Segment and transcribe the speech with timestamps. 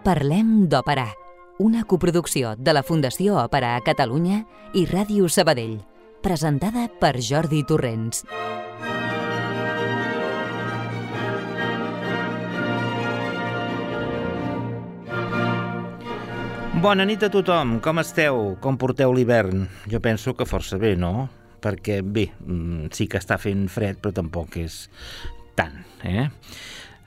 [0.00, 1.10] Parlem d'Òpera,
[1.60, 4.38] una coproducció de la Fundació Òpera a Catalunya
[4.72, 5.74] i Ràdio Sabadell,
[6.24, 8.22] presentada per Jordi Torrents.
[16.80, 18.56] Bona nit a tothom, com esteu?
[18.64, 19.66] Com porteu l'hivern?
[19.84, 21.28] Jo penso que força bé, no?
[21.60, 24.86] Perquè, bé, mm, sí que està fent fred, però tampoc és
[25.60, 25.76] tant,
[26.08, 26.30] eh?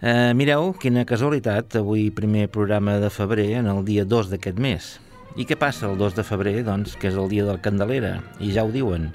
[0.04, 4.90] Eh mireu, quina casualitat, avui primer programa de febrer, en el dia 2 d'aquest mes.
[5.34, 6.60] I què passa el 2 de febrer?
[6.68, 9.08] Doncs que és el dia del Candelera, i ja ho diuen.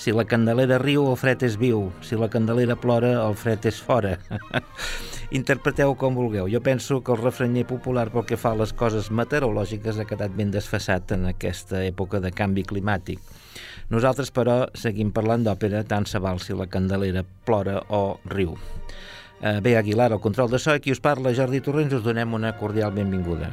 [0.00, 1.90] Si la Candelera riu, el fred és viu.
[2.00, 4.14] Si la Candelera plora, el fred és fora.
[5.36, 6.48] Interpreteu com vulgueu.
[6.48, 10.32] Jo penso que el refrenyer popular pel que fa a les coses meteorològiques ha quedat
[10.38, 13.20] ben desfassat en aquesta època de canvi climàtic.
[13.92, 18.56] Nosaltres, però, seguim parlant d'òpera, tant se val si la Candelera plora o riu.
[19.40, 22.32] Eh, bé, Aguilar, el control de so, i qui us parla, Jordi Torrents, us donem
[22.38, 23.52] una cordial benvinguda.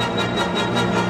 [0.00, 1.09] Música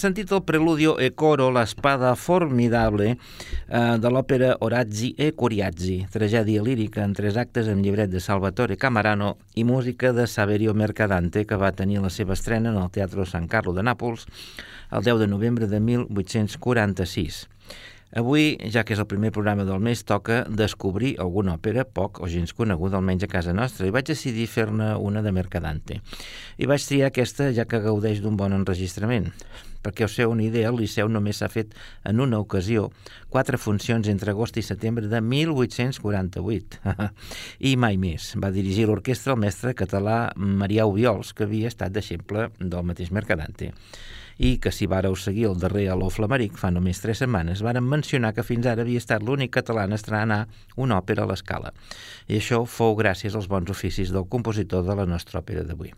[0.00, 7.04] sentit el preludio e coro L'espada formidable eh, de l'òpera Orazzi e Coriazzi, tragèdia lírica
[7.04, 11.74] en tres actes amb llibret de Salvatore Camarano i música de Saverio Mercadante, que va
[11.76, 14.24] tenir la seva estrena en el Teatre San Carlo de Nàpols
[14.90, 17.44] el 10 de novembre de 1846.
[18.10, 22.26] Avui, ja que és el primer programa del mes, toca descobrir alguna òpera poc o
[22.26, 26.00] gens coneguda, almenys a casa nostra, i vaig decidir fer-ne una de Mercadante.
[26.58, 29.30] I vaig triar aquesta ja que gaudeix d'un bon enregistrament.
[29.80, 31.74] Perquè us feu una idea, el Liceu només s'ha fet
[32.04, 32.90] en una ocasió
[33.32, 36.80] quatre funcions entre agost i setembre de 1848.
[37.70, 38.34] I mai més.
[38.40, 43.72] Va dirigir l'orquestra el mestre català Marià Ubiols, que havia estat d'exemple del mateix Mercadante
[44.40, 48.32] i que si vareu seguir el darrer Aló Flameric fa només tres setmanes, varen mencionar
[48.32, 50.46] que fins ara havia estat l'únic català en estrenar
[50.80, 51.74] una òpera a l'escala.
[52.26, 55.92] I això fou gràcies als bons oficis del compositor de la nostra òpera d'avui.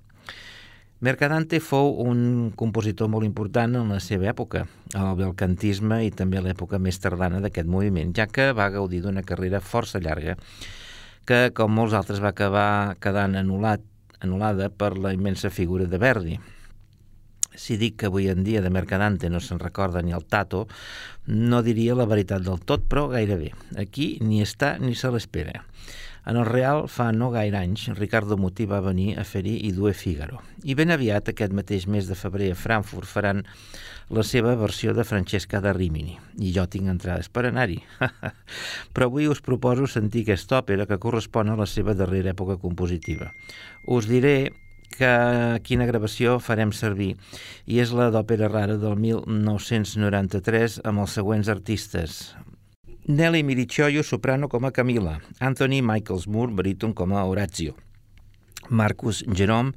[1.03, 4.61] Mercadante fou un compositor molt important en la seva època,
[4.95, 9.59] el belcantisme i també l'època més tardana d'aquest moviment, ja que va gaudir d'una carrera
[9.59, 10.37] força llarga
[11.27, 13.83] que, com molts altres, va acabar quedant anul·lat,
[14.23, 16.39] anul·lada per la immensa figura de Verdi,
[17.59, 20.69] si dic que avui en dia de Mercadante no se'n recorda ni el Tato,
[21.27, 23.51] no diria la veritat del tot, però gairebé.
[23.75, 25.65] Aquí ni està ni se l'espera.
[26.25, 29.91] En el Real, fa no gaire anys, Ricardo Muti va venir a fer-hi i Due
[29.99, 30.39] Figaro.
[30.63, 33.43] I ben aviat, aquest mateix mes de febrer a Frankfurt, faran
[34.13, 36.15] la seva versió de Francesca de Rimini.
[36.39, 37.81] I jo tinc entrades per anar-hi.
[38.95, 43.33] Però avui us proposo sentir aquesta òpera que correspon a la seva darrera època compositiva.
[43.91, 44.53] Us diré
[44.93, 45.13] que
[45.67, 47.17] quina gravació farem servir
[47.67, 52.23] i és la d'òpera rara del 1993 amb els següents artistes.
[53.07, 57.75] Nelly Miricioio, soprano com a Camila, Anthony Michaels Moore, baríton com a Horatio,
[58.71, 59.73] Marcus Jerome,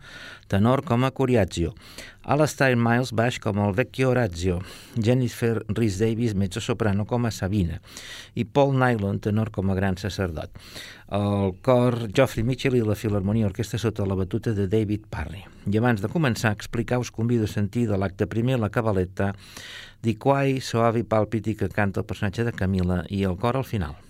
[0.47, 1.73] tenor com a Coriazio,
[2.21, 4.59] Alastair Miles, baix com el Vecchio Orazio,
[5.01, 7.81] Jennifer Rhys Davis, mezzo-soprano com a Sabina,
[8.35, 10.53] i Paul Nylon, tenor com a gran sacerdot.
[11.09, 15.43] El cor Geoffrey Mitchell i la Filharmonia Orquestra sota la batuta de David Parry.
[15.65, 19.33] I abans de començar a explicar, us convido a sentir de l'acte primer la cabaleta
[20.01, 24.04] di Quai Soavi Palpiti que canta el personatge de Camila i el cor al final.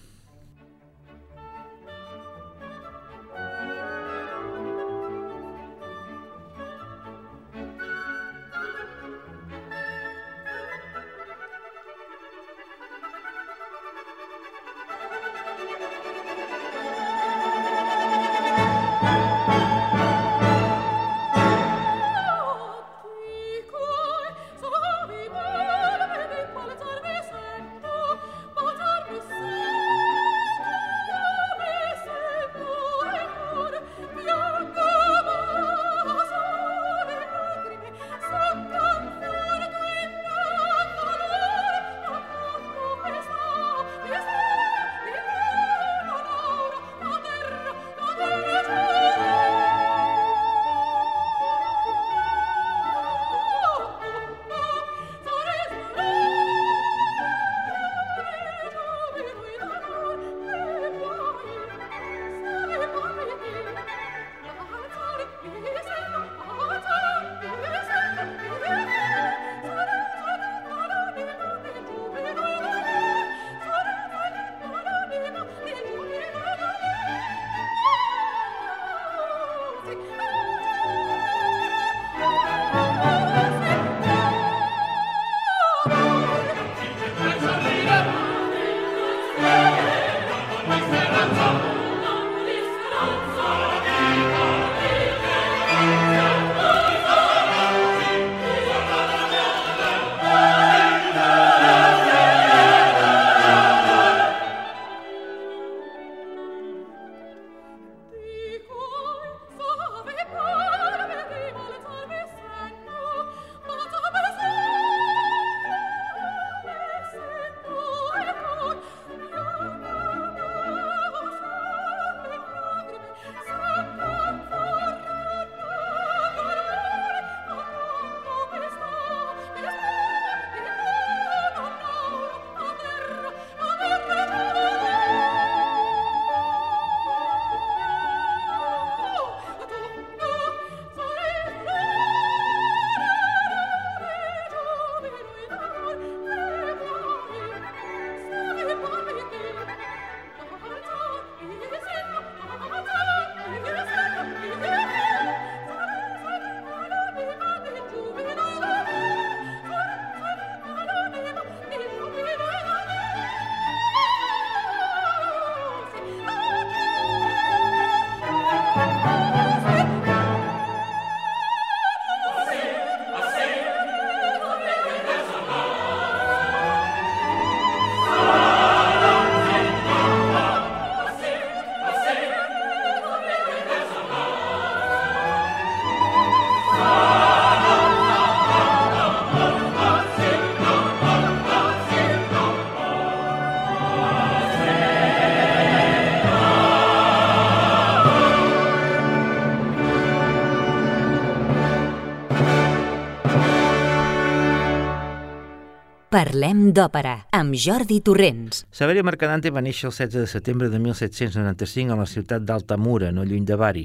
[206.16, 208.62] Parlem d'òpera, amb Jordi Torrents.
[208.72, 213.26] Saverio Mercadante va néixer el 16 de setembre de 1795 a la ciutat d'Altamura, no
[213.28, 213.84] lluny de Bari.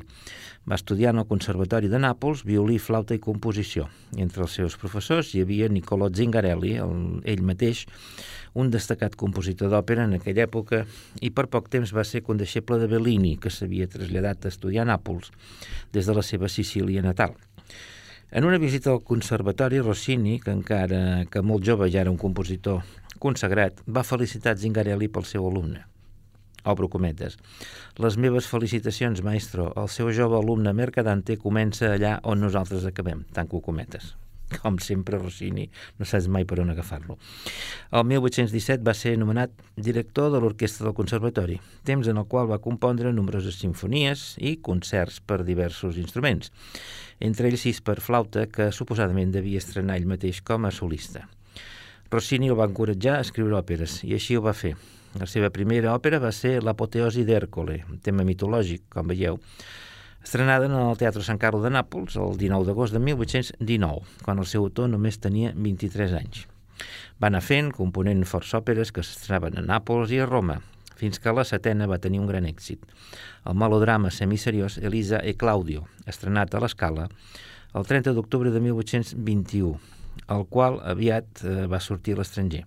[0.63, 3.89] Va estudiar en el Conservatori de Nàpols violí, flauta i composició.
[4.15, 6.95] Entre els seus professors hi havia Niccolò Zingarelli, el,
[7.27, 7.83] ell mateix,
[8.55, 10.85] un destacat compositor d'òpera en aquella època
[11.19, 14.93] i per poc temps va ser condeixeble de Bellini, que s'havia traslladat a estudiar a
[14.93, 15.35] Nàpols
[15.91, 17.35] des de la seva Sicília natal.
[18.33, 22.85] En una visita al conservatori, Rossini, que encara que molt jove ja era un compositor
[23.19, 25.83] consagrat, va felicitar Zingarelli pel seu alumne.
[26.63, 27.41] Obro cometes.
[27.99, 29.73] Les meves felicitacions, maestro.
[29.75, 33.27] El seu jove alumne Mercadante comença allà on nosaltres acabem.
[33.35, 34.15] Tanco cometes.
[34.59, 37.19] Com sempre, Rossini, no saps mai per on agafar-lo.
[37.95, 42.63] El 1817 va ser nomenat director de l'Orquestra del Conservatori, temps en el qual va
[42.63, 46.51] compondre nombroses sinfonies i concerts per diversos instruments
[47.21, 51.27] entre ells sis per flauta, que suposadament devia estrenar ell mateix com a solista.
[52.11, 54.73] Rossini el va encoratjar a escriure òperes, i així ho va fer.
[55.21, 59.39] La seva primera òpera va ser l'Apoteosi d'Hèrcole, un tema mitològic, com veieu,
[60.23, 64.49] estrenada en el Teatre Sant Carlo de Nàpols el 19 d'agost de 1819, quan el
[64.49, 66.47] seu autor només tenia 23 anys.
[67.21, 70.61] Va anar fent, component força òperes que s'estrenaven a Nàpols i a Roma,
[71.01, 72.83] fins que la setena va tenir un gran èxit.
[73.49, 77.09] El melodrama semiseriós Elisa e Claudio, estrenat a l'escala
[77.75, 79.77] el 30 d'octubre de 1821,
[80.35, 82.65] el qual aviat eh, va sortir a l'estranger.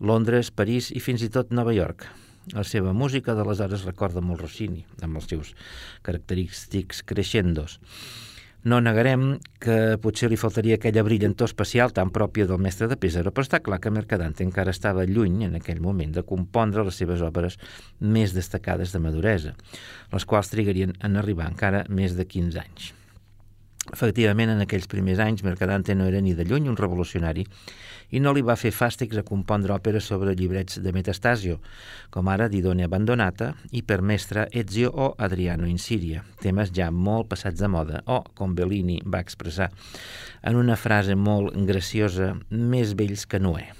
[0.00, 2.06] Londres, París i fins i tot Nova York.
[2.50, 5.54] La seva música d'aleshores recorda molt Rossini, amb els seus
[6.02, 7.78] característics crescendos.
[8.66, 13.32] No negarem que potser li faltaria aquella brillantor especial tan pròpia del mestre de Pesaro,
[13.34, 17.22] però està clar que Mercadante encara estava lluny en aquell moment de compondre les seves
[17.26, 17.58] obres
[17.98, 19.54] més destacades de maduresa,
[20.14, 22.92] les quals trigarien en arribar encara més de 15 anys.
[23.90, 27.42] Efectivament, en aquells primers anys, Mercadante no era ni de lluny un revolucionari
[28.14, 31.58] i no li va fer fàstics a compondre òperes sobre llibrets de Metastasio,
[32.14, 37.32] com ara Didone Abandonata i per mestre Ezio o Adriano in Siria, temes ja molt
[37.34, 39.72] passats de moda, o, com Bellini va expressar
[40.46, 43.72] en una frase molt graciosa, més vells que Noé.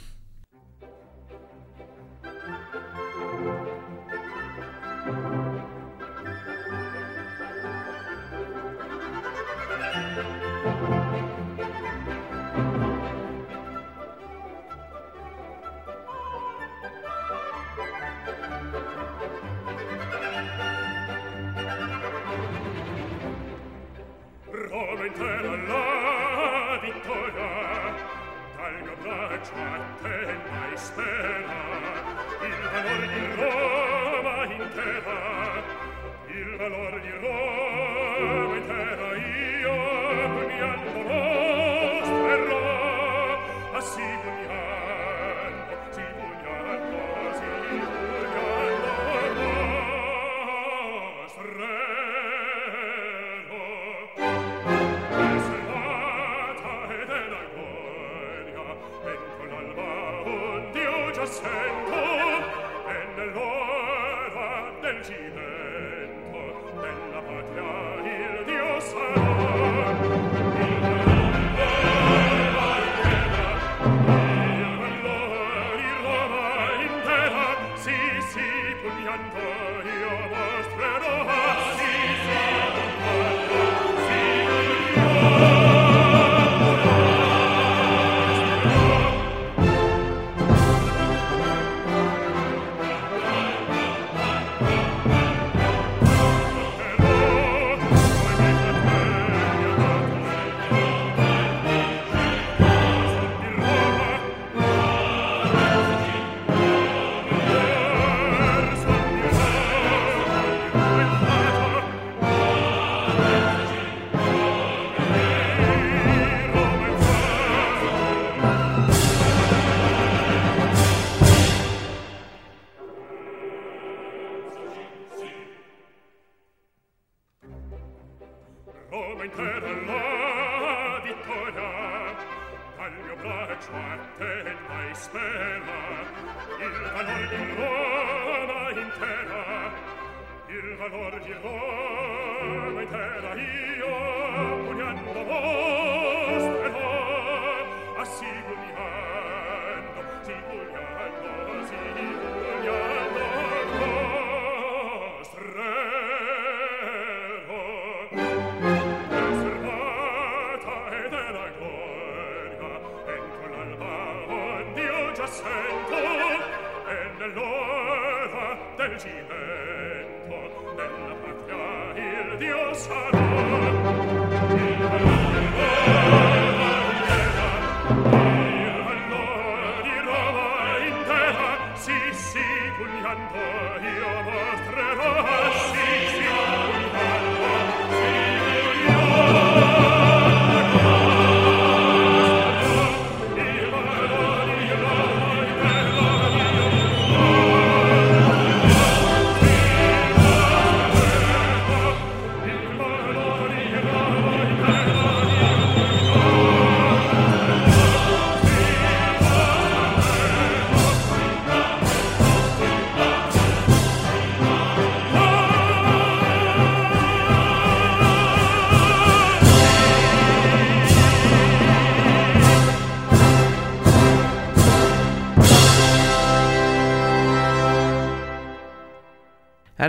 [66.92, 69.22] bella patria il dio sa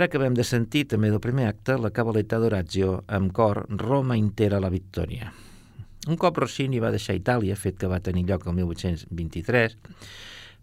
[0.04, 4.58] Ara acabem de sentir també del primer acte la cabaleta d'Orazio amb cor Roma intera
[4.60, 5.30] la victòria.
[6.12, 9.78] Un cop Rossini va deixar Itàlia, fet que va tenir lloc el 1823,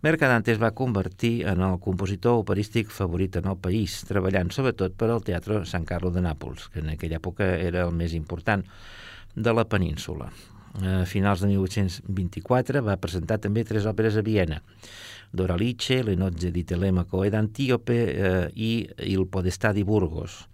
[0.05, 5.09] Mercadante es va convertir en el compositor operístic favorit en el país, treballant sobretot per
[5.09, 8.61] al Teatre San Carlo de Nàpols, que en aquella època era el més important
[9.33, 10.29] de la península.
[10.85, 14.61] A finals de 1824 va presentar també tres òperes a Viena,
[15.31, 20.45] Doralice, le nozze di Telemaco ed Antiope eh, i il Podestà di Burgos.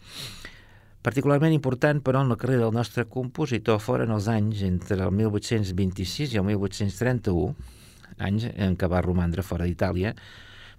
[1.01, 6.35] Particularment important, però, en la carrera del nostre compositor foren els anys entre el 1826
[6.35, 7.55] i el 1831,
[8.27, 10.13] anys en què va romandre fora d'Itàlia,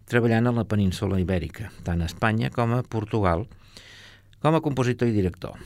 [0.08, 3.46] treballant a la península ibèrica, tant a Espanya com a Portugal,
[4.42, 5.58] com a compositor i director.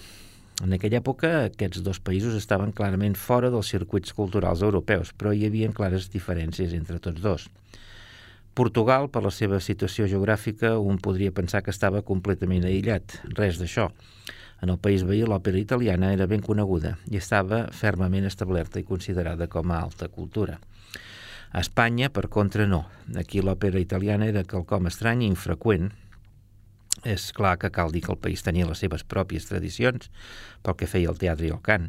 [0.63, 5.47] En aquella època, aquests dos països estaven clarament fora dels circuits culturals europeus, però hi
[5.49, 7.49] havia clares diferències entre tots dos.
[8.55, 13.15] Portugal, per la seva situació geogràfica, un podria pensar que estava completament aïllat.
[13.39, 13.87] Res d'això.
[14.63, 19.49] En el país veí, l'òpera italiana era ben coneguda i estava fermament establerta i considerada
[19.49, 20.59] com a alta cultura.
[21.53, 22.85] A Espanya, per contra, no.
[23.17, 25.89] Aquí l'òpera italiana era quelcom estrany i infreqüent.
[27.09, 30.13] És clar que cal dir que el país tenia les seves pròpies tradicions
[30.63, 31.89] pel que feia el teatre i el cant.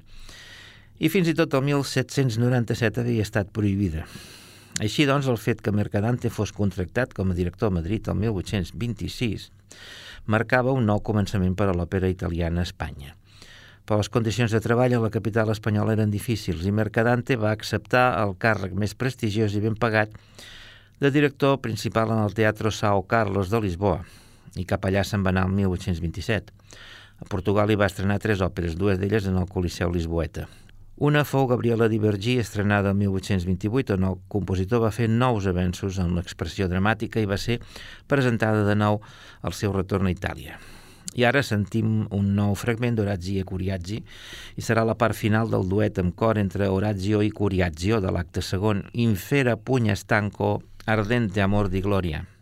[1.03, 4.07] I fins i tot el 1797 havia estat prohibida.
[4.81, 9.51] Així doncs, el fet que Mercadante fos contractat com a director a Madrid el 1826
[10.25, 13.13] marcava un nou començament per a l'òpera italiana a Espanya.
[13.85, 18.15] Però les condicions de treball a la capital espanyola eren difícils i Mercadante va acceptar
[18.23, 20.15] el càrrec més prestigiós i ben pagat
[21.03, 24.01] de director principal en el Teatre Sao Carlos de Lisboa
[24.57, 26.49] i cap allà se'n va anar el 1827.
[27.21, 30.47] A Portugal hi va estrenar tres òperes, dues d'elles en el Coliseu Lisboeta,
[30.95, 36.13] una fou Gabriela Divergí, estrenada el 1828, on el compositor va fer nous avenços en
[36.17, 37.59] l'expressió dramàtica i va ser
[38.07, 39.01] presentada de nou
[39.41, 40.59] al seu retorn a Itàlia.
[41.13, 43.99] I ara sentim un nou fragment d'Orazio e Curiazzi
[44.57, 48.41] i serà la part final del duet amb cor entre Orazio i Curiazio de l'acte
[48.41, 52.32] segon Infera pugna stanco ardente amor di gloria.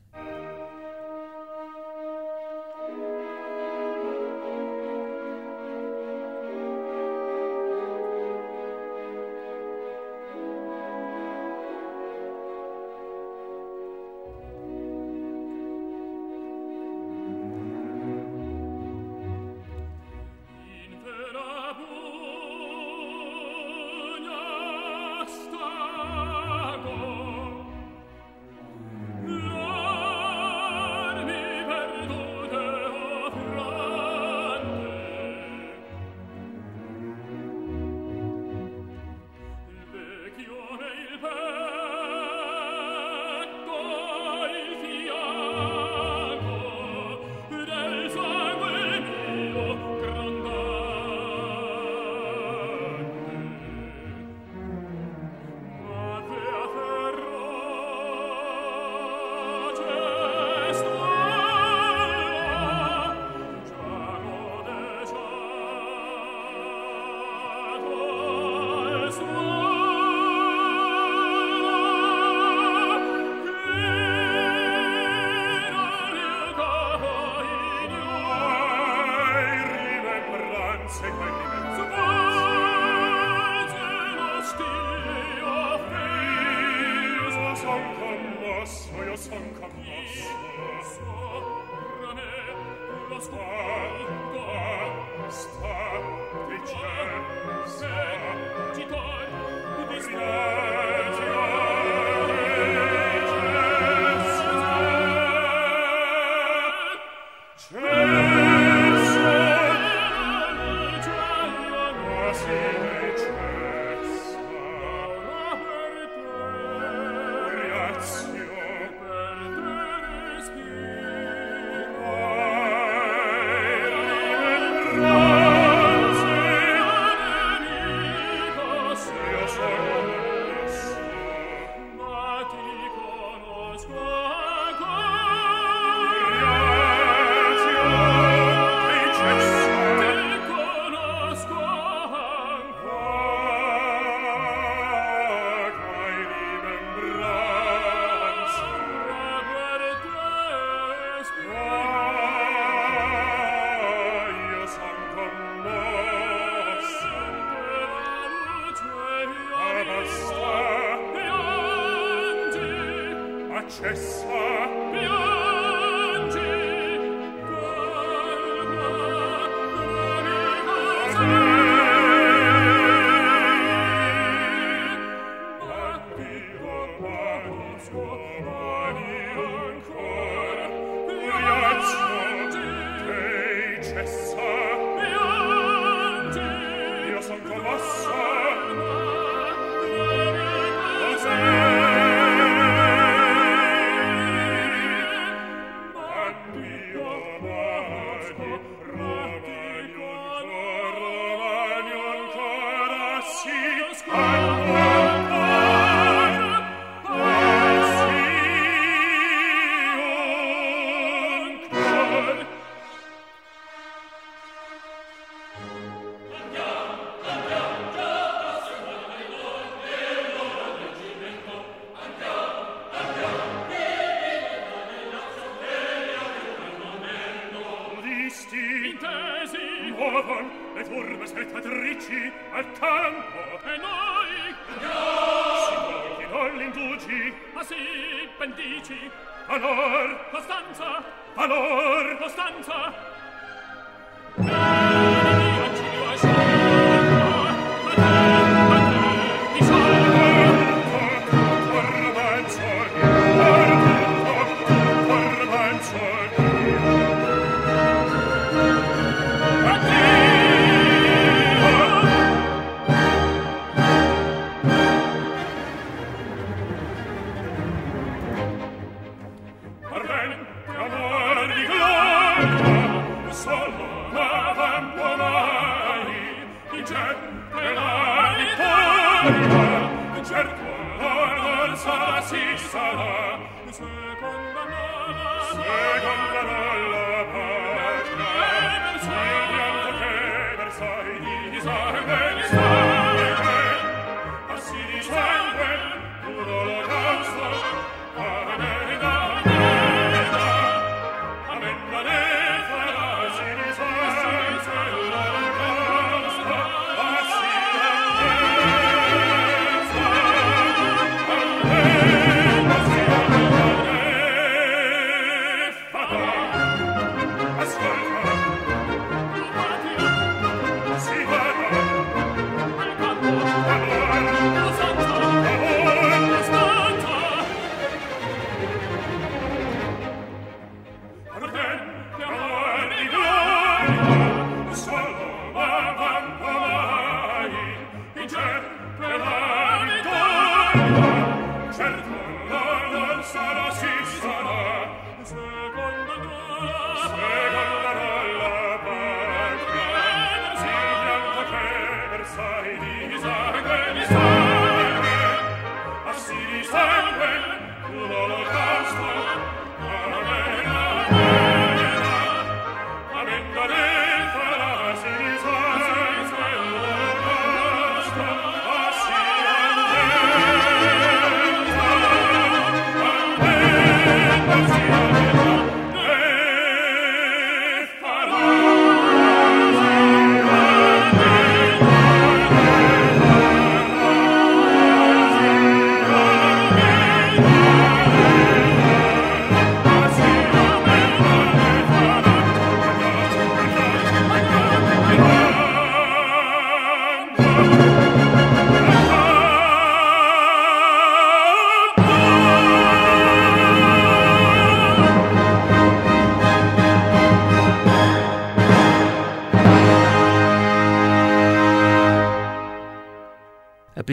[163.82, 164.41] cessa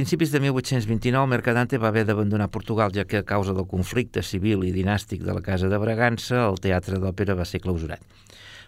[0.09, 4.63] principis de 1829, Mercadante va haver d'abandonar Portugal, ja que a causa del conflicte civil
[4.65, 8.01] i dinàstic de la Casa de Bragança, el teatre d'òpera va ser clausurat.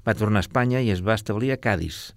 [0.05, 2.13] Va tornar a Espanya i es va establir a Cádiz.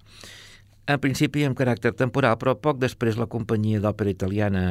[0.92, 4.66] En principi amb caràcter temporal, però poc després la companyia d'òpera italiana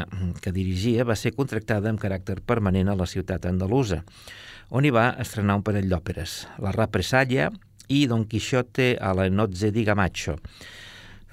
[0.45, 4.03] que dirigia va ser contractada amb caràcter permanent a la ciutat andalusa,
[4.69, 7.49] on hi va estrenar un parell d'òperes, La Represalla
[7.89, 10.37] i Don Quixote a la Nozze di Gamacho,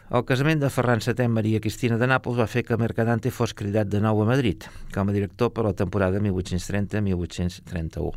[0.09, 3.91] el casament de Ferran VII Maria Cristina de Nàpols va fer que Mercadante fos cridat
[3.93, 8.15] de nou a Madrid, com a director per la temporada 1830-1831.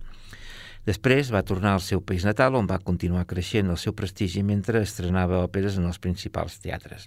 [0.88, 4.80] Després va tornar al seu país natal, on va continuar creixent el seu prestigi mentre
[4.80, 7.06] estrenava òperes en els principals teatres.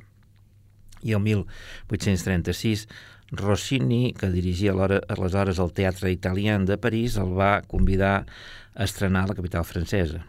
[1.02, 2.86] I el 1836
[3.34, 8.28] Rossini, que dirigia aleshores el Teatre Italian de París, el va convidar
[8.76, 10.21] a estrenar a la capital francesa.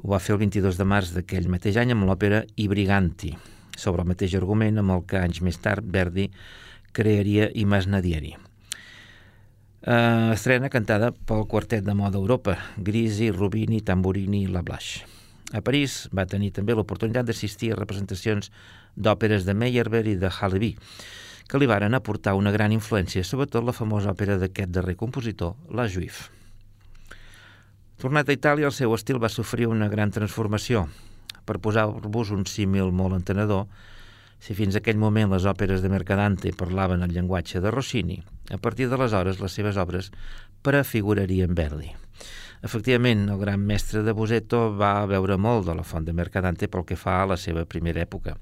[0.00, 3.36] Ho va fer el 22 de març d'aquell mateix any amb l'òpera I Briganti,
[3.80, 6.28] sobre el mateix argument amb el que anys més tard Verdi
[6.92, 8.36] crearia I Masnadieri.
[9.80, 15.06] Uh, estrena cantada pel quartet de moda Europa, Grisi, Rubini, Tamburini i La Blache.
[15.56, 18.52] A París va tenir també l'oportunitat d'assistir a representacions
[18.94, 20.74] d'òperes de Meyerbeer i de Halevi,
[21.48, 25.88] que li varen aportar una gran influència, sobretot la famosa òpera d'aquest darrer compositor, La
[25.88, 26.28] Juif.
[28.00, 30.86] Tornat a Itàlia, el seu estil va sofrir una gran transformació.
[31.46, 33.66] Per posar-vos un símil molt entenedor,
[34.40, 38.88] si fins aquell moment les òperes de Mercadante parlaven el llenguatge de Rossini, a partir
[38.88, 40.08] d'aleshores les seves obres
[40.64, 41.92] prefigurarien Verdi.
[42.64, 46.84] Efectivament, el gran mestre de Bosetto va veure molt de la font de Mercadante pel
[46.88, 48.36] que fa a la seva primera època,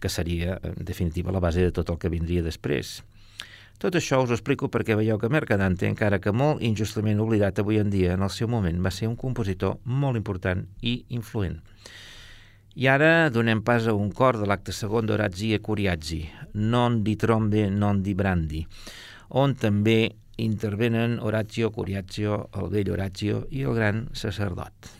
[0.00, 2.98] que seria, en definitiva, la base de tot el que vindria després.
[3.80, 7.80] Tot això us ho explico perquè veieu que Mercadante, encara que molt injustament oblidat avui
[7.80, 11.58] en dia, en el seu moment va ser un compositor molt important i influent.
[12.74, 17.14] I ara donem pas a un cor de l'acte segon d'Orazzi e Curiazzi, Non di
[17.14, 18.66] trombe, non di brandi,
[19.28, 20.10] on també
[20.42, 24.90] intervenen Orazio Curiazio, el vell Orazio i el gran sacerdot.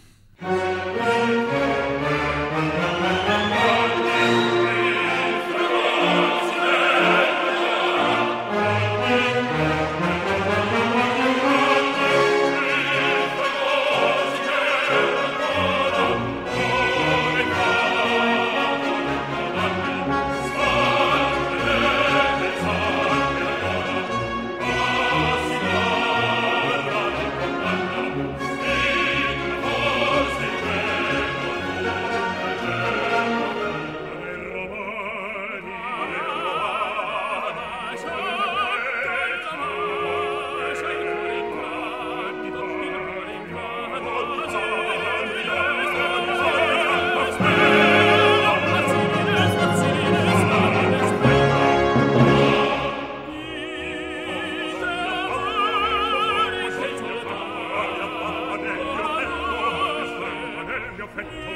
[61.14, 61.53] perfect.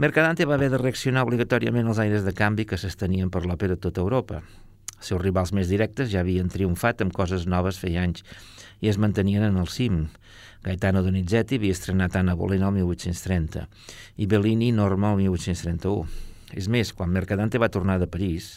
[0.00, 3.80] Mercadante va haver de reaccionar obligatòriament als aires de canvi que s'estenien per l'òpera a
[3.84, 4.38] tota Europa.
[4.96, 8.22] Els seus rivals més directes ja havien triomfat amb coses noves feia anys
[8.80, 10.06] i es mantenien en el cim.
[10.64, 13.66] Gaetano Donizetti havia estrenat Anna Bolena el 1830
[14.16, 16.08] i Bellini Norma el 1831.
[16.56, 18.48] És més, quan Mercadante va tornar de París,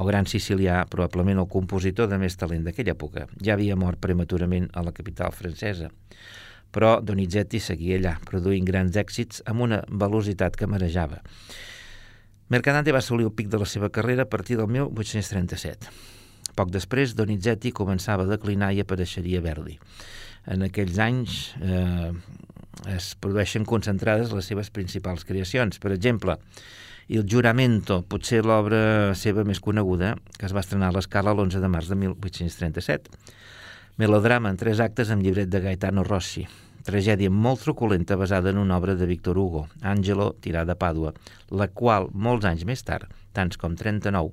[0.00, 4.72] el gran sicilià, probablement el compositor de més talent d'aquella època, ja havia mort prematurament
[4.72, 5.92] a la capital francesa
[6.74, 11.20] però Donizetti seguia allà, produint grans èxits amb una velocitat que marejava.
[12.50, 15.94] Mercadante va assolir el pic de la seva carrera a partir del 1837.
[16.54, 19.78] Poc després, Donizetti començava a declinar i apareixeria Verdi.
[20.50, 22.10] En aquells anys eh,
[22.92, 25.80] es produeixen concentrades les seves principals creacions.
[25.80, 26.36] Per exemple,
[27.08, 31.68] Il Juramento, potser l'obra seva més coneguda, que es va estrenar a l'escala l'11 de
[31.68, 33.12] març de 1837.
[34.00, 36.46] Melodrama en tres actes amb llibret de Gaetano Rossi,
[36.84, 41.14] tragèdia molt truculenta basada en una obra de Victor Hugo, Angelo, tirada a Pàdua,
[41.50, 44.32] la qual, molts anys més tard, tants com 39,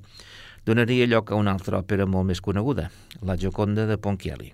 [0.67, 2.89] donaria lloc a una altra òpera molt més coneguda,
[3.21, 4.51] La Gioconda de Ponchielli.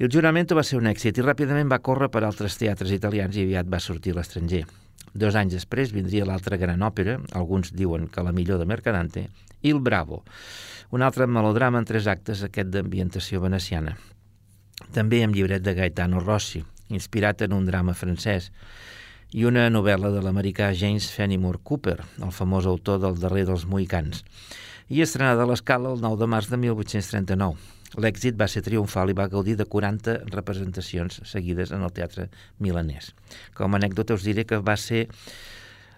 [0.00, 3.44] El juramento va ser un èxit i ràpidament va córrer per altres teatres italians i
[3.44, 4.64] aviat va sortir a l'estranger.
[5.12, 9.28] Dos anys després vindria l'altra gran òpera, alguns diuen que la millor de Mercadante,
[9.62, 10.22] Il Bravo,
[10.90, 13.98] un altre melodrama en tres actes, aquest d'ambientació veneciana.
[14.94, 18.50] També amb llibret de Gaetano Rossi, inspirat en un drama francès,
[19.32, 24.24] i una novel·la de l'americà James Fenimore Cooper, el famós autor del darrer dels Mohicans,
[24.90, 27.78] i estrenada a l'escala el 9 de març de 1839.
[28.02, 32.28] L'èxit va ser triomfal i va gaudir de 40 representacions seguides en el teatre
[32.58, 33.12] milanès.
[33.54, 35.08] Com a anècdota us diré que va ser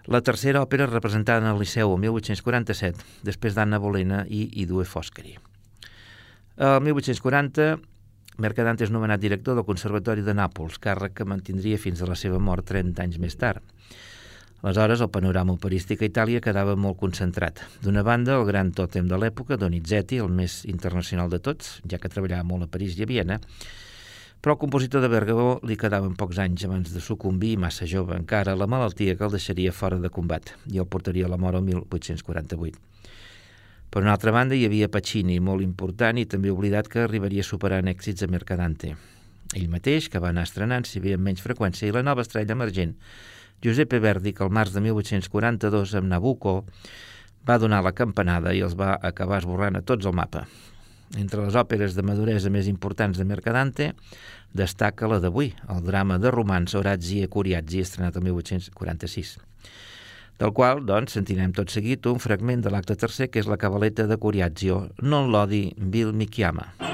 [0.09, 4.85] la tercera òpera representada en el Liceu el 1847, després d'Anna Bolena i I Due
[4.89, 5.37] Foscari.
[6.57, 7.77] El 1840
[8.41, 12.39] Mercadante és nomenat director del Conservatori de Nàpols, càrrec que mantindria fins a la seva
[12.41, 13.61] mort 30 anys més tard.
[14.63, 17.59] Aleshores, el panorama operístic a Itàlia quedava molt concentrat.
[17.83, 22.09] D'una banda, el gran tòtem de l'època, Donizetti, el més internacional de tots, ja que
[22.09, 23.37] treballava molt a París i a Viena,
[24.39, 28.55] però el compositor de Bergamo li quedaven pocs anys abans de sucumbir, massa jove encara,
[28.55, 31.67] la malaltia que el deixaria fora de combat i el portaria a la mort el
[31.69, 32.92] 1848.
[33.93, 37.43] Per una altra banda, hi havia Pacini, molt important i també oblidat que arribaria
[37.77, 38.95] en èxits a Mercadante.
[39.53, 42.53] Ell mateix, que va anar estrenant, si bé amb menys freqüència, i la nova estrella
[42.53, 42.95] emergent,
[43.61, 46.65] Giuseppe Verdi, que al març de 1842 amb Nabucco
[47.45, 50.47] va donar la campanada i els va acabar esborrant a tots el mapa.
[51.15, 53.93] Entre les òperes de maduresa més importants de Mercadante
[54.53, 59.37] destaca la d'avui, el drama de romans Orazzi e Curiazzi, estrenat el 1846
[60.41, 64.07] del qual, doncs, sentirem tot seguit un fragment de l'acte tercer, que és la cabaleta
[64.09, 66.92] de Coriazio, Non l'odi, Bill mi chiama.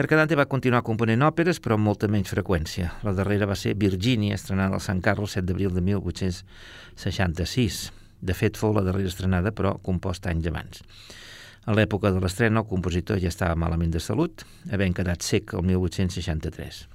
[0.00, 2.86] Mercadante va continuar component òperes, però amb molta menys freqüència.
[3.04, 7.80] La darrera va ser Virginia, estrenada al Sant Carlos 7 d'abril de 1866.
[8.24, 10.80] De fet, fou la darrera estrenada, però composta anys abans.
[11.68, 15.68] A l'època de l'estrena, el compositor ja estava malament de salut, havent quedat sec el
[15.68, 16.88] 1863.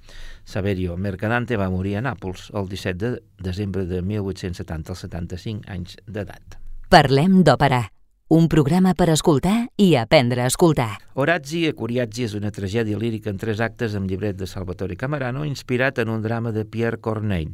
[0.55, 6.01] Saverio Mercadante va morir a Nàpols el 17 de desembre de 1870, als 75 anys
[6.09, 6.57] d'edat.
[6.89, 7.94] Parlem d'òpera
[8.27, 10.97] un programa per escoltar i aprendre a escoltar.
[11.13, 15.43] Orazzi e Curiazzi és una tragèdia lírica en tres actes amb llibret de Salvatore Camerano
[15.45, 17.53] inspirat en un drama de Pierre Corneille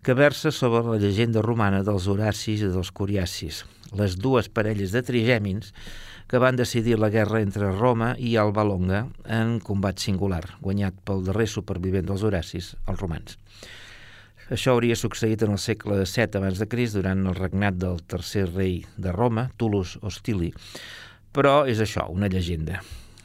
[0.00, 5.02] que versa sobre la llegenda romana dels Horacis i dels Curiacis, les dues parelles de
[5.04, 5.74] trigèmins
[6.30, 11.26] que van decidir la guerra entre Roma i Alba Longa en combat singular, guanyat pel
[11.26, 13.36] darrer supervivent dels Horacis, els romans.
[14.50, 18.48] Això hauria succeït en el segle VII abans de Crist durant el regnat del tercer
[18.48, 20.48] rei de Roma, Tullus Hostili,
[21.30, 22.80] però és això, una llegenda.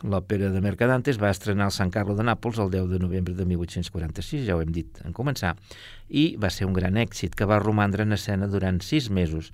[0.05, 3.47] L'òpera de Mercadantes va estrenar al Sant Carlo de Nàpols el 10 de novembre de
[3.49, 5.55] 1846, ja ho hem dit en començar,
[6.13, 9.49] i va ser un gran èxit que va romandre en escena durant sis mesos,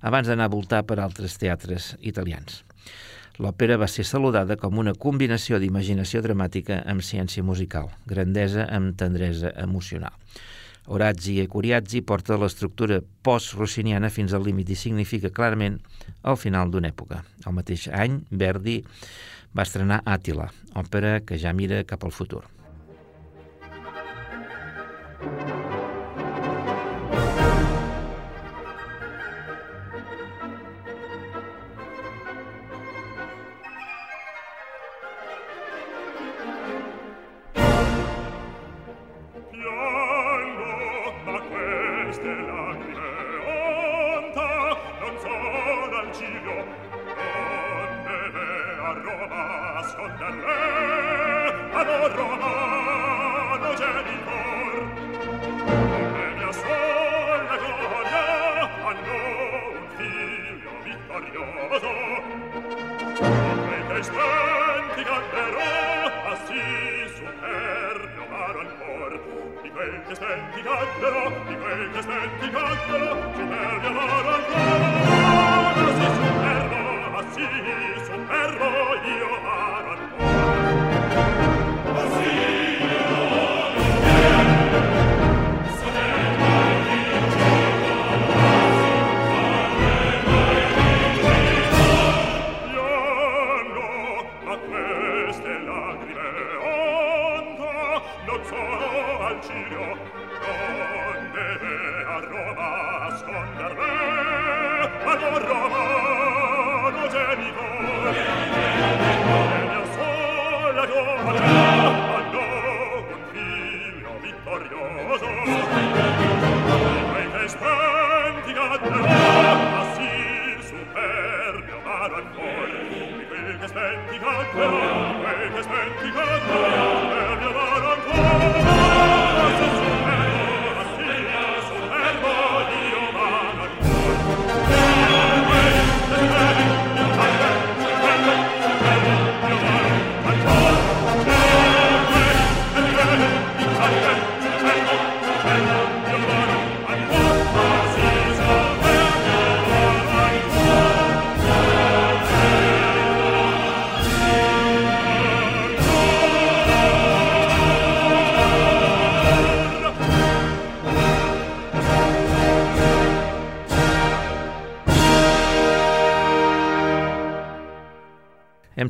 [0.00, 2.62] abans d'anar a voltar per altres teatres italians.
[3.36, 9.52] L'òpera va ser saludada com una combinació d'imaginació dramàtica amb ciència musical, grandesa amb tendresa
[9.60, 10.16] emocional.
[10.86, 15.78] Orazzi e Curiazzi porta l'estructura post-rossiniana fins al límit i significa clarament
[16.22, 17.24] el final d'una època.
[17.46, 18.80] El mateix any, Verdi
[19.54, 22.44] va estrenar Àtila, òpera que ja mira cap al futur.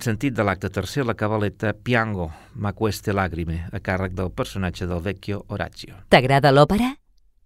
[0.00, 5.02] Sentit de l'acte tercer la cabaleta Piango, ma queste lagrime, a càrrec del personatge del
[5.04, 5.98] vecchio Horatio.
[6.08, 6.94] T'agrada l'òpera?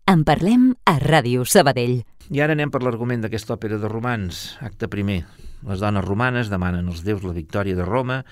[0.06, 2.04] En parlem a Ràdio Sabadell.
[2.30, 5.24] I ara anem per l'argument d'aquesta òpera de romans, acte primer.
[5.66, 8.22] Les dones romanes demanen als déus la victòria de Roma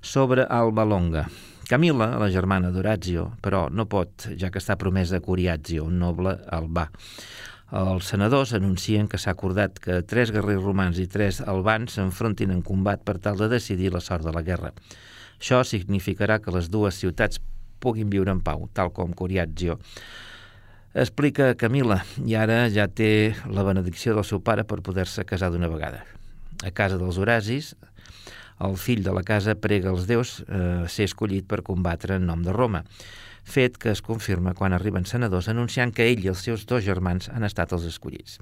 [0.00, 1.26] sobre Alba Longa.
[1.66, 6.36] Camila, la germana d'Horazio, però no pot, ja que està promesa a Curiazio, un noble
[6.52, 6.90] albà.
[7.74, 12.62] Els senadors anuncien que s'ha acordat que tres guerrers romans i tres albans s'enfrontin en
[12.62, 14.70] combat per tal de decidir la sort de la guerra.
[15.40, 17.42] Això significarà que les dues ciutats
[17.82, 19.80] puguin viure en pau, tal com Curiazio
[20.94, 25.68] explica Camila, i ara ja té la benedicció del seu pare per poder-se casar d'una
[25.68, 26.04] vegada.
[26.62, 27.72] A casa dels Horacis,
[28.62, 32.46] el fill de la casa prega als déus eh, ser escollit per combatre en nom
[32.46, 32.84] de Roma,
[33.44, 37.28] fet que es confirma quan arriben senadors anunciant que ell i els seus dos germans
[37.28, 38.40] han estat els escollits.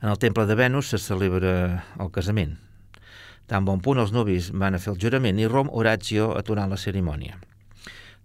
[0.00, 2.56] En el temple de Venus se celebra el casament.
[3.50, 6.78] Tan bon punt els nuvis van a fer el jurament i Rom Horatio aturant la
[6.78, 7.36] cerimònia.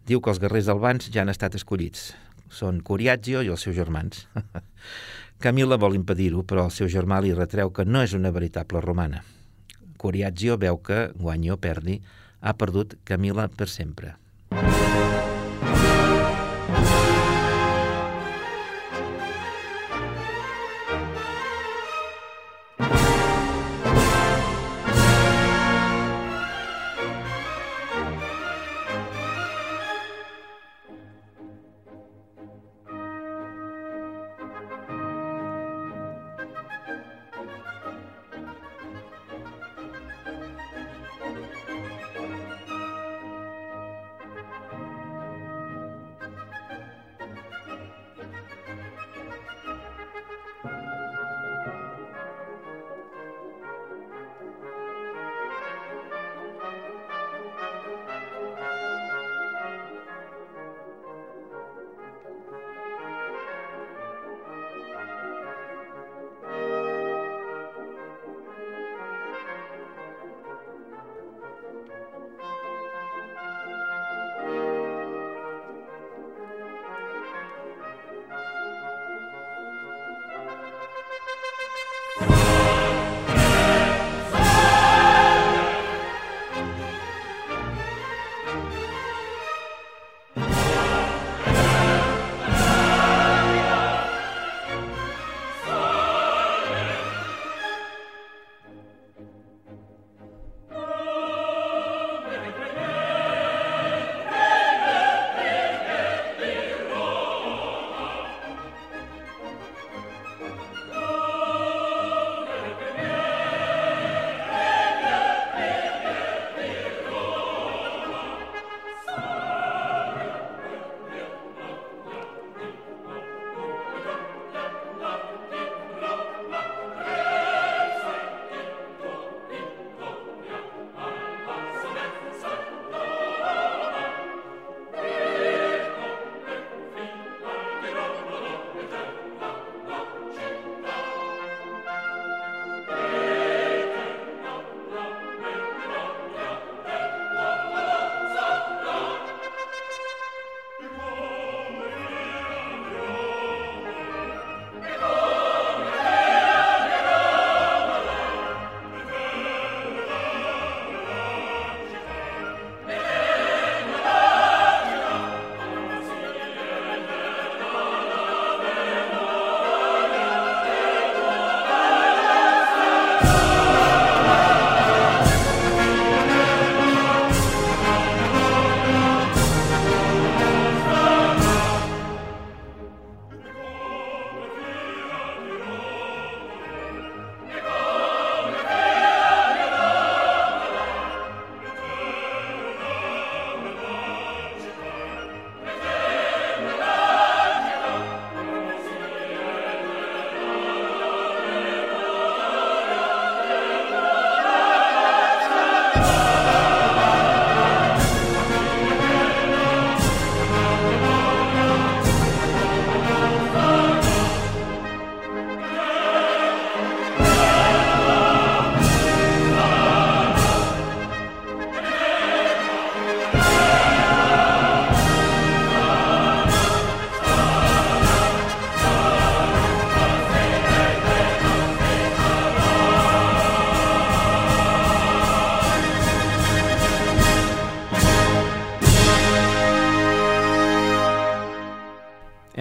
[0.05, 2.13] Diu que els guerrers albans ja han estat escollits.
[2.53, 4.27] Són Curiazio i els seus germans.
[5.43, 9.23] Camila vol impedir-ho, però el seu germà li retreu que no és una veritable romana.
[9.97, 11.97] Curiazio veu que, guanyi o perdi,
[12.39, 14.13] ha perdut Camila per sempre.
[14.95, 15.24] Bye.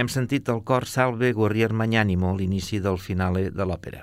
[0.05, 4.03] Hem sentit el cor Salve Guerrier Magnanimo, l'inici del finale de l'òpera.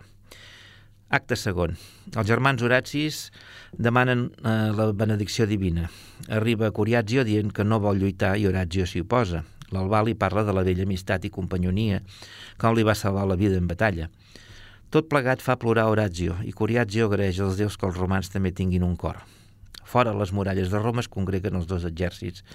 [1.13, 1.75] Acte segon.
[2.15, 3.19] Els germans Horacis
[3.77, 5.91] demanen eh, la benedicció divina.
[6.39, 9.43] Arriba Coriazio dient que no vol lluitar i Horacio s'hi oposa.
[9.69, 12.01] L'Albali parla de la vella amistat i companyonia,
[12.57, 14.09] com li va salvar la vida en batalla.
[14.89, 18.89] Tot plegat fa plorar Horacio i Coriazio agraeix als déus que els romans també tinguin
[18.89, 19.21] un cor.
[19.85, 22.45] Fora les muralles de Roma es congreguen els dos exèrcits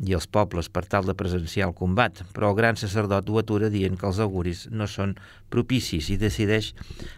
[0.00, 3.70] i els pobles per tal de presenciar el combat, però el gran sacerdot ho atura
[3.70, 5.14] dient que els auguris no són
[5.50, 6.72] propicis i decideix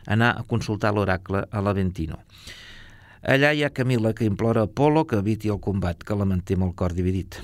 [0.07, 2.21] anar a consultar l'oracle a l'Aventino.
[3.25, 6.59] Allà hi ha Camila que implora a Apolo que eviti el combat, que la manté
[6.59, 7.39] amb el cor dividit.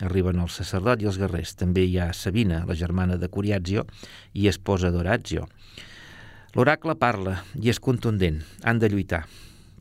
[0.00, 1.52] Arriben el sacerdot i els guerrers.
[1.60, 3.84] També hi ha Sabina, la germana de Coriazio
[4.32, 5.44] i esposa d'Orazio.
[6.56, 8.40] L'oracle parla i és contundent.
[8.64, 9.26] Han de lluitar.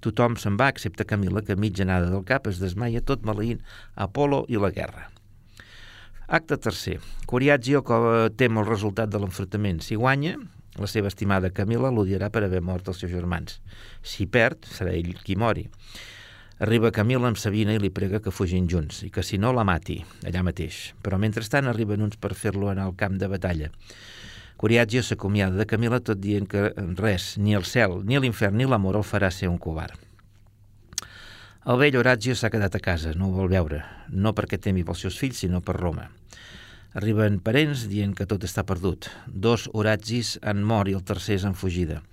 [0.05, 3.63] Tothom se'n va, excepte Camila, que mitja anada del cap es desmaia tot maleint
[3.97, 5.07] Apolo i la guerra.
[6.27, 6.99] Acte tercer.
[7.29, 7.81] Coriazio
[8.37, 9.81] tem el resultat de l'enfrontament.
[9.81, 10.35] Si guanya,
[10.77, 13.59] la seva estimada Camila l'odiarà per haver mort els seus germans.
[14.01, 15.65] Si perd, serà ell qui mori.
[16.65, 19.65] Arriba Camila amb Sabina i li prega que fugin junts i que si no la
[19.67, 20.93] mati, allà mateix.
[21.01, 23.71] Però mentrestant arriben uns per fer-lo anar al camp de batalla.
[24.57, 29.01] Coriazio s'acomiada de Camila tot dient que res, ni el cel, ni l'infern, ni l'amor
[29.01, 29.99] el farà ser un covard.
[31.65, 35.01] El vell Horatio s'ha quedat a casa, no ho vol veure, no perquè temi pels
[35.01, 36.11] seus fills, sinó per Roma.
[36.95, 39.09] Arriben parents dient que tot està perdut.
[39.27, 42.03] Dos Horatzis han mort i el tercer és en fugida.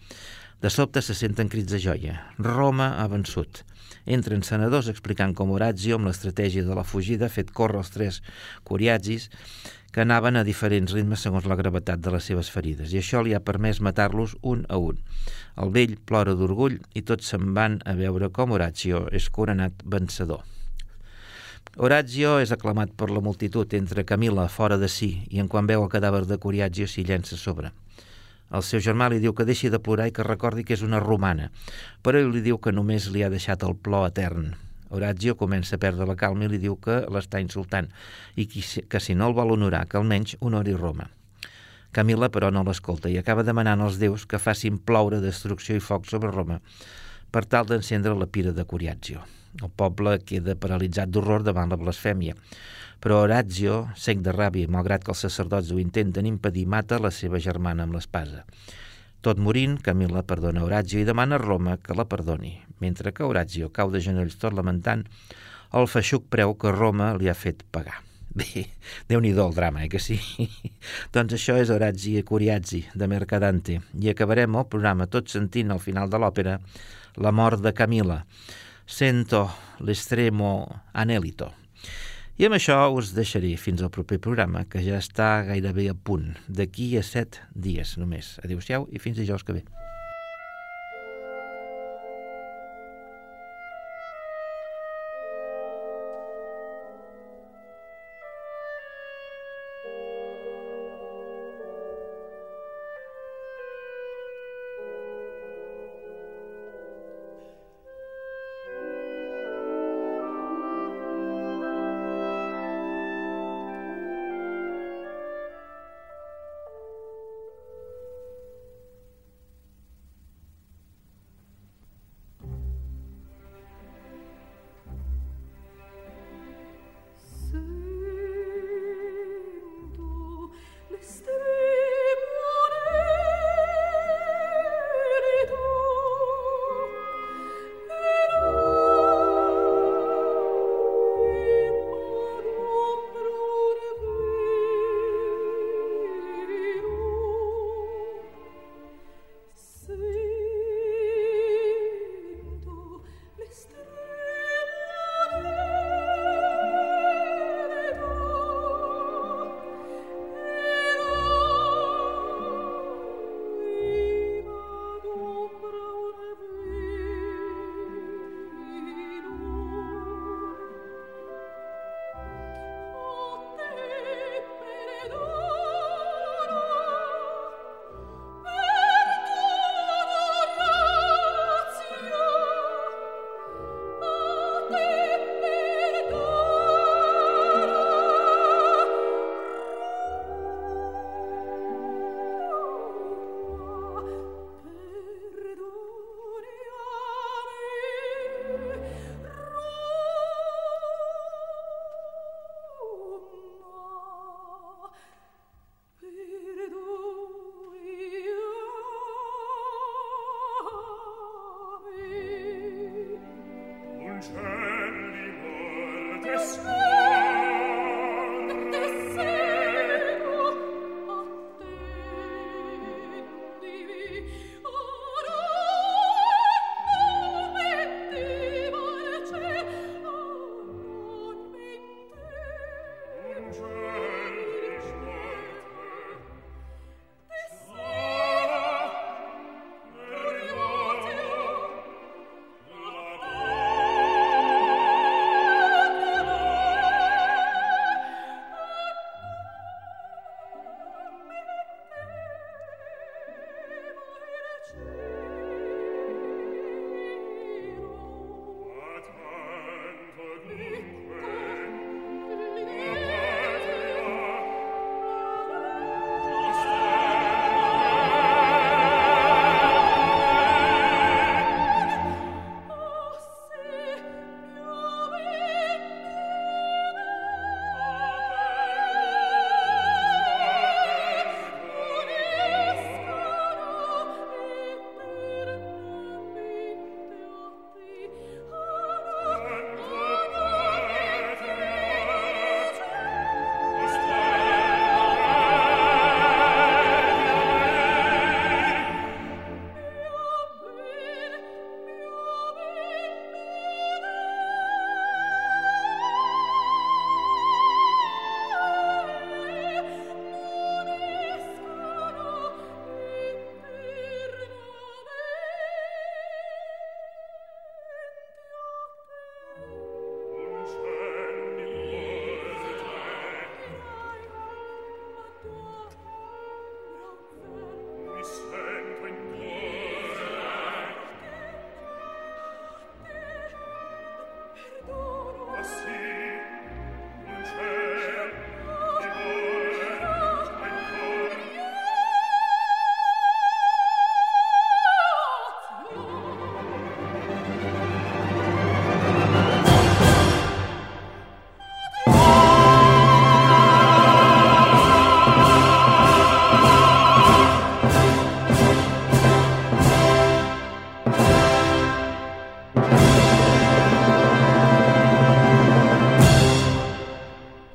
[0.63, 2.17] De sobte se senten crits de joia.
[2.39, 3.61] Roma ha vençut.
[4.07, 8.23] Entren senadors explicant com Horatio, amb l'estratègia de la fugida, ha fet córrer els tres
[8.67, 9.29] coriatzis
[9.93, 13.35] que anaven a diferents ritmes segons la gravetat de les seves ferides, i això li
[13.37, 15.03] ha permès matar-los un a un.
[15.61, 20.41] El vell plora d'orgull i tots se'n van a veure com Horatio és coronat vencedor.
[21.77, 25.85] Horatio és aclamat per la multitud entre Camila fora de si i en quan veu
[25.85, 27.71] el cadàver de Coriazio s'hi llença sobre.
[28.53, 31.01] El seu germà li diu que deixi de plorar i que recordi que és una
[31.01, 31.49] romana,
[32.05, 34.53] però ell li diu que només li ha deixat el plor etern.
[34.93, 37.89] Horatio comença a perdre la calma i li diu que l'està insultant
[38.37, 41.09] i que, que si no el vol honorar, que almenys honori Roma.
[41.93, 46.09] Camila, però, no l'escolta i acaba demanant als déus que facin ploure destrucció i foc
[46.09, 46.61] sobre Roma
[47.33, 49.25] per tal d'encendre la pira de Coriazio.
[49.61, 52.37] El poble queda paralitzat d'horror davant la blasfèmia,
[53.03, 57.41] però Horatio, sec de ràbia, malgrat que els sacerdots ho intenten impedir, mata la seva
[57.43, 58.45] germana amb l'espasa.
[59.23, 63.71] Tot morint, Camila perdona Horatio i demana a Roma que la perdoni, mentre que Horatio
[63.71, 65.07] cau de genolls tot lamentant
[65.79, 68.03] el feixuc preu que Roma li ha fet pagar.
[68.39, 68.67] Bé,
[69.09, 70.19] déu nhi el drama, eh, que sí?
[71.15, 75.83] doncs això és Horatzi e Curiazzi, de Mercadante, i acabarem el programa tot sentint al
[75.85, 76.59] final de l'òpera
[77.17, 78.23] la mort de Camila.
[78.87, 79.49] Sento
[79.85, 80.53] l'estremo
[80.93, 81.53] anelito.
[82.41, 86.33] I amb això us deixaré fins al proper programa, que ja està gairebé a punt,
[86.49, 88.39] d'aquí a set dies només.
[88.45, 89.67] Adéu-siau i fins dijous que ve.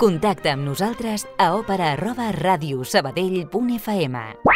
[0.08, 4.46] Contacta amb nosaltres a òpera arroba radiosabadell.fm